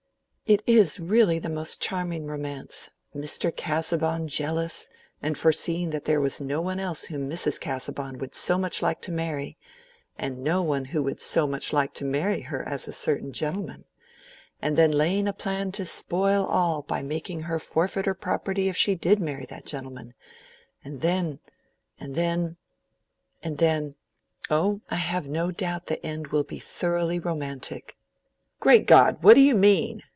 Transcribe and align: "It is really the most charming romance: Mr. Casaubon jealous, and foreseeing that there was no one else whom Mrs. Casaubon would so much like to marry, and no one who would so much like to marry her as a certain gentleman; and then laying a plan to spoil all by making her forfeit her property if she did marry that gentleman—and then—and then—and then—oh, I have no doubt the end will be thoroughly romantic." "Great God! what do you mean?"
"It 0.53 0.63
is 0.67 0.99
really 0.99 1.39
the 1.39 1.47
most 1.47 1.79
charming 1.81 2.25
romance: 2.25 2.89
Mr. 3.15 3.55
Casaubon 3.55 4.27
jealous, 4.27 4.89
and 5.21 5.37
foreseeing 5.37 5.91
that 5.91 6.03
there 6.03 6.19
was 6.19 6.41
no 6.41 6.59
one 6.59 6.77
else 6.77 7.05
whom 7.05 7.29
Mrs. 7.29 7.57
Casaubon 7.57 8.17
would 8.17 8.35
so 8.35 8.57
much 8.57 8.81
like 8.81 8.99
to 9.03 9.13
marry, 9.13 9.57
and 10.19 10.43
no 10.43 10.61
one 10.61 10.83
who 10.83 11.01
would 11.03 11.21
so 11.21 11.47
much 11.47 11.71
like 11.71 11.93
to 11.93 12.03
marry 12.03 12.41
her 12.41 12.67
as 12.67 12.85
a 12.85 12.91
certain 12.91 13.31
gentleman; 13.31 13.85
and 14.61 14.77
then 14.77 14.91
laying 14.91 15.25
a 15.25 15.31
plan 15.31 15.71
to 15.71 15.85
spoil 15.85 16.43
all 16.45 16.81
by 16.81 17.01
making 17.01 17.43
her 17.43 17.57
forfeit 17.57 18.05
her 18.05 18.13
property 18.13 18.67
if 18.67 18.75
she 18.75 18.93
did 18.93 19.21
marry 19.21 19.45
that 19.45 19.65
gentleman—and 19.65 20.99
then—and 20.99 22.15
then—and 22.15 23.57
then—oh, 23.57 24.81
I 24.89 24.95
have 24.95 25.29
no 25.29 25.49
doubt 25.51 25.85
the 25.87 26.05
end 26.05 26.27
will 26.27 26.43
be 26.43 26.59
thoroughly 26.59 27.19
romantic." 27.19 27.95
"Great 28.59 28.85
God! 28.85 29.23
what 29.23 29.35
do 29.35 29.39
you 29.41 29.55
mean?" 29.55 30.03